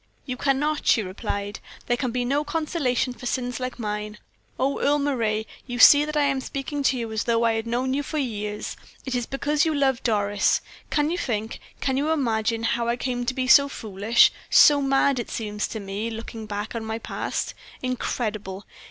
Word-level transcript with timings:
"You 0.25 0.35
cannot," 0.35 0.87
she 0.87 1.03
replied; 1.03 1.59
"there 1.85 1.95
can 1.95 2.09
be 2.09 2.25
no 2.25 2.43
consolation 2.43 3.13
for 3.13 3.27
sins 3.27 3.59
like 3.59 3.77
mine. 3.77 4.17
Oh! 4.59 4.79
Earle 4.79 4.97
Moray, 4.97 5.45
you 5.67 5.77
see 5.77 6.05
that 6.05 6.17
I 6.17 6.23
am 6.23 6.41
speaking 6.41 6.81
to 6.81 6.97
you 6.97 7.11
as 7.11 7.25
though 7.25 7.43
I 7.43 7.53
had 7.53 7.67
known 7.67 7.93
you 7.93 8.01
for 8.01 8.17
years. 8.17 8.75
It 9.05 9.13
is 9.13 9.27
because 9.27 9.63
you 9.63 9.75
love 9.75 10.01
Doris. 10.01 10.61
Can 10.89 11.11
you 11.11 11.19
think, 11.19 11.59
can 11.81 11.97
you 11.97 12.09
imagine 12.09 12.63
how 12.63 12.87
I 12.87 12.95
came 12.95 13.27
to 13.27 13.33
be 13.35 13.45
so 13.45 13.69
foolish? 13.69 14.31
so 14.49 14.81
mad, 14.81 15.19
it 15.19 15.29
seems 15.29 15.67
to 15.67 15.79
me, 15.79 16.09
looking 16.09 16.47
back 16.47 16.73
on 16.73 16.83
my 16.83 16.97
past. 16.97 17.53
Incredible! 17.83 18.65